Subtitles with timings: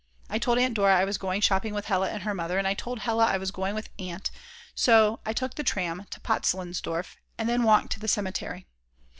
[0.31, 2.73] I told Aunt Dora I was going shopping with Hella and her mother, and I
[2.73, 4.39] told Hella I was going with Aunt, and
[4.73, 8.65] so I took the tram to Potzleinsdorf and then walked to the cemetery.